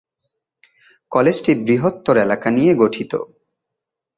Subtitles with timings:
[1.11, 3.11] কলেজটি বৃহত্তর এলাকা নিয়ে গঠিত।